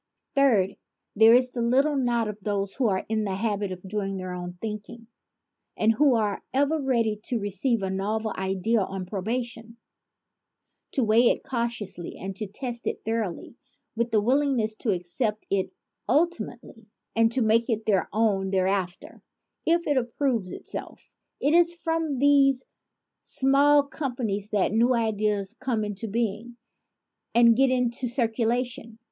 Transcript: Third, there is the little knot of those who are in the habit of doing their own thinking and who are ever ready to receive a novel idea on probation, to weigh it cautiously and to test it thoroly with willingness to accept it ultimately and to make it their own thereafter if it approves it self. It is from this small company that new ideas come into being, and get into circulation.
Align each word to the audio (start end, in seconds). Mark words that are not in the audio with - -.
Third, 0.33 0.77
there 1.15 1.35
is 1.35 1.51
the 1.51 1.61
little 1.61 1.95
knot 1.95 2.27
of 2.27 2.39
those 2.41 2.73
who 2.73 2.87
are 2.87 3.05
in 3.07 3.23
the 3.23 3.35
habit 3.35 3.71
of 3.71 3.87
doing 3.87 4.17
their 4.17 4.33
own 4.33 4.57
thinking 4.59 5.05
and 5.77 5.93
who 5.93 6.15
are 6.15 6.41
ever 6.51 6.81
ready 6.81 7.17
to 7.25 7.37
receive 7.37 7.83
a 7.83 7.91
novel 7.91 8.33
idea 8.35 8.81
on 8.81 9.05
probation, 9.05 9.77
to 10.93 11.03
weigh 11.03 11.27
it 11.29 11.43
cautiously 11.43 12.15
and 12.17 12.35
to 12.37 12.47
test 12.47 12.87
it 12.87 13.05
thoroly 13.05 13.53
with 13.95 14.11
willingness 14.11 14.73
to 14.77 14.89
accept 14.89 15.45
it 15.51 15.71
ultimately 16.09 16.87
and 17.15 17.31
to 17.33 17.43
make 17.43 17.69
it 17.69 17.85
their 17.85 18.09
own 18.11 18.49
thereafter 18.49 19.21
if 19.67 19.85
it 19.85 19.97
approves 19.97 20.51
it 20.51 20.67
self. 20.67 21.13
It 21.39 21.53
is 21.53 21.75
from 21.75 22.17
this 22.17 22.65
small 23.21 23.83
company 23.83 24.41
that 24.51 24.71
new 24.71 24.95
ideas 24.95 25.53
come 25.59 25.83
into 25.83 26.07
being, 26.07 26.57
and 27.35 27.55
get 27.55 27.69
into 27.69 28.07
circulation. 28.07 28.97